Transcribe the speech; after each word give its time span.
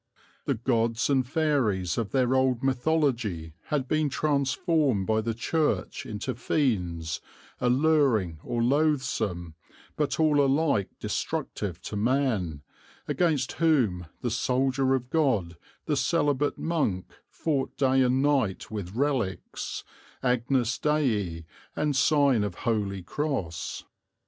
The 0.45 0.55
gods 0.55 1.11
and 1.11 1.27
fairies 1.27 1.95
of 1.95 2.09
their 2.09 2.33
old 2.33 2.63
mythology 2.63 3.53
had 3.65 3.87
been 3.87 4.09
transformed 4.09 5.05
by 5.05 5.21
the 5.21 5.35
Church 5.35 6.07
into 6.07 6.33
fiends, 6.33 7.21
alluring 7.59 8.39
or 8.43 8.63
loathsome, 8.63 9.53
but 9.95 10.19
all 10.19 10.41
alike 10.43 10.89
destructive 10.99 11.79
to 11.83 11.95
man, 11.95 12.63
against 13.07 13.51
whom 13.51 14.07
the 14.21 14.31
soldier 14.31 14.95
of 14.95 15.11
God, 15.11 15.55
the 15.85 15.95
celibate 15.95 16.57
monk, 16.57 17.05
fought 17.29 17.77
day 17.77 18.01
and 18.01 18.23
night 18.23 18.71
with 18.71 18.95
relics, 18.95 19.83
Agnus 20.23 20.79
Dei, 20.79 21.45
and 21.75 21.95
sign 21.95 22.43
of 22.43 22.55
Holy 22.65 23.03
Cross. 23.03 23.83